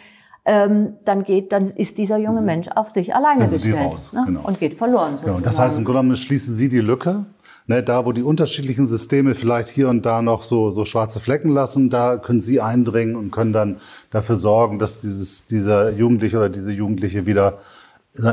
[0.48, 2.46] dann geht, dann ist dieser junge mhm.
[2.46, 4.24] Mensch auf sich alleine das gestellt raus, ne?
[4.26, 4.48] genau.
[4.48, 5.18] und geht verloren.
[5.22, 5.42] Genau.
[5.42, 7.26] Das heißt, im Grunde genommen schließen Sie die Lücke.
[7.70, 11.50] Ne, da, wo die unterschiedlichen Systeme vielleicht hier und da noch so, so schwarze Flecken
[11.50, 13.76] lassen, da können Sie eindringen und können dann
[14.10, 17.58] dafür sorgen, dass dieses, dieser Jugendliche oder diese Jugendliche wieder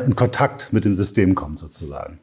[0.07, 2.21] in Kontakt mit dem System kommt, sozusagen.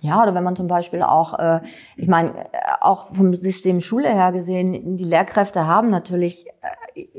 [0.00, 1.60] Ja, oder wenn man zum Beispiel auch, äh,
[1.96, 6.52] ich meine, äh, auch vom System Schule her gesehen, die Lehrkräfte haben natürlich äh,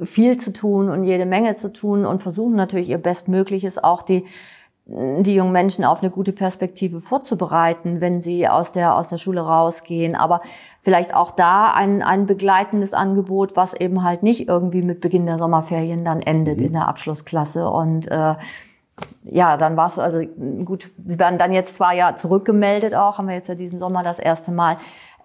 [0.04, 4.26] viel zu tun und jede Menge zu tun und versuchen natürlich ihr Bestmögliches auch die
[4.90, 9.42] die jungen Menschen auf eine gute Perspektive vorzubereiten, wenn sie aus der, aus der Schule
[9.42, 10.16] rausgehen.
[10.16, 10.42] Aber
[10.82, 15.38] vielleicht auch da ein, ein begleitendes Angebot, was eben halt nicht irgendwie mit Beginn der
[15.38, 16.68] Sommerferien dann endet mhm.
[16.68, 18.36] in der Abschlussklasse und äh,
[19.26, 20.22] ja, dann war es also
[20.66, 20.90] gut.
[21.06, 24.18] Sie werden dann jetzt zwar ja zurückgemeldet auch, haben wir jetzt ja diesen Sommer das
[24.18, 24.78] erste Mal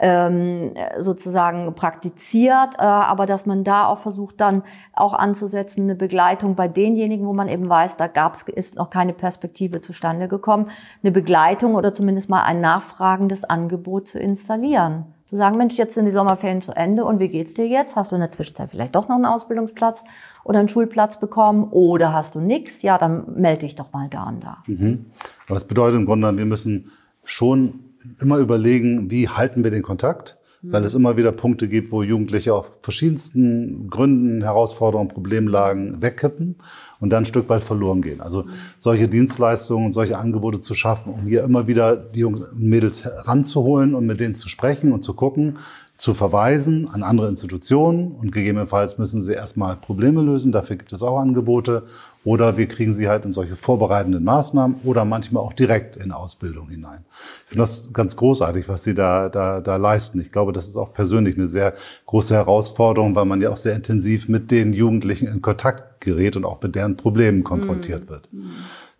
[0.03, 6.57] ähm, sozusagen praktiziert, äh, aber dass man da auch versucht dann auch anzusetzen, eine Begleitung
[6.57, 10.71] bei denjenigen, wo man eben weiß, da gab's ist noch keine Perspektive zustande gekommen,
[11.05, 15.05] eine Begleitung oder zumindest mal ein nachfragendes Angebot zu installieren.
[15.27, 17.95] Zu sagen, Mensch, jetzt sind die Sommerferien zu Ende und wie geht's dir jetzt?
[17.95, 20.03] Hast du in der Zwischenzeit vielleicht doch noch einen Ausbildungsplatz
[20.43, 22.83] oder einen Schulplatz bekommen oder hast du nichts?
[22.83, 24.59] Ja, dann melde dich doch mal da und da.
[24.67, 25.07] Mhm.
[25.47, 26.91] Aber das bedeutet im Grunde, wir müssen
[27.25, 30.38] schon immer überlegen, wie halten wir den Kontakt?
[30.65, 36.55] Weil es immer wieder Punkte gibt, wo Jugendliche auf verschiedensten Gründen, Herausforderungen, Problemlagen wegkippen
[37.01, 38.21] und dann ein Stück weit verloren gehen.
[38.21, 38.45] Also
[38.79, 43.97] solche Dienstleistungen, solche Angebote zu schaffen, um hier immer wieder die Jungs und Mädels heranzuholen
[43.97, 45.59] und mit denen zu sprechen und zu gucken,
[45.97, 50.53] zu verweisen an andere Institutionen und gegebenenfalls müssen sie erstmal Probleme lösen.
[50.53, 51.85] Dafür gibt es auch Angebote.
[52.25, 56.69] Oder wir kriegen sie halt in solche vorbereitenden Maßnahmen oder manchmal auch direkt in Ausbildung
[56.69, 57.05] hinein.
[57.45, 60.21] Ich finde das ganz großartig, was Sie da, da, da leisten.
[60.21, 61.75] Ich glaube, das ist auch persönlich eine sehr
[62.07, 66.45] große Herausforderung, weil man ja auch sehr intensiv mit den Jugendlichen in Kontakt gerät und
[66.45, 68.09] auch mit deren Problemen konfrontiert mhm.
[68.09, 68.33] wird.
[68.33, 68.53] Mhm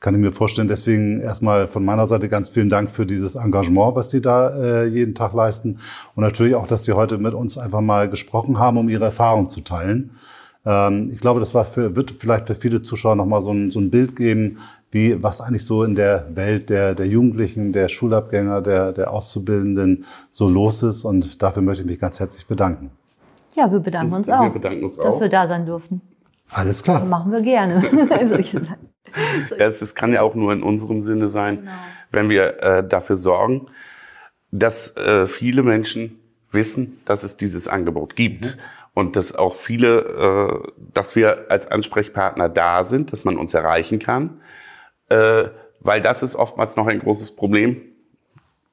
[0.03, 0.69] kann ich mir vorstellen.
[0.69, 4.87] Deswegen erstmal von meiner Seite ganz vielen Dank für dieses Engagement, was Sie da äh,
[4.87, 5.79] jeden Tag leisten.
[6.15, 9.49] Und natürlich auch, dass Sie heute mit uns einfach mal gesprochen haben, um Ihre Erfahrung
[9.49, 10.11] zu teilen.
[10.65, 13.81] Ähm, ich glaube, das war für, wird vielleicht für viele Zuschauer nochmal so ein, so
[13.81, 14.59] ein Bild geben,
[14.91, 20.05] wie, was eigentlich so in der Welt der, der Jugendlichen, der Schulabgänger, der, der Auszubildenden
[20.31, 21.05] so los ist.
[21.05, 22.91] Und dafür möchte ich mich ganz herzlich bedanken.
[23.55, 26.01] Ja, wir bedanken uns auch, wir bedanken uns dass wir da sein durften.
[26.51, 27.05] Alles klar.
[27.05, 27.83] machen wir gerne,
[29.59, 31.71] ja, es kann ja auch nur in unserem Sinne sein, genau.
[32.11, 33.69] wenn wir äh, dafür sorgen,
[34.51, 36.19] dass äh, viele Menschen
[36.51, 38.57] wissen, dass es dieses Angebot gibt.
[38.57, 38.61] Mhm.
[38.95, 43.99] Und dass auch viele, äh, dass wir als Ansprechpartner da sind, dass man uns erreichen
[43.99, 44.41] kann.
[45.09, 45.45] Äh,
[45.81, 47.81] weil das ist oftmals noch ein großes Problem.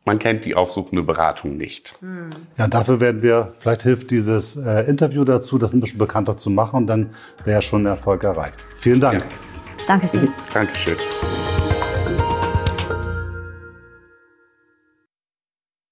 [0.05, 1.95] Man kennt die aufsuchende Beratung nicht.
[2.01, 2.29] Mhm.
[2.57, 6.49] Ja, dafür werden wir, vielleicht hilft dieses äh, Interview dazu, das ein bisschen bekannter zu
[6.49, 7.11] machen und dann
[7.45, 8.57] wäre schon Erfolg erreicht.
[8.75, 9.23] Vielen Dank.
[9.23, 9.25] Ja.
[9.87, 10.29] Dankeschön.
[10.53, 10.97] Dankeschön.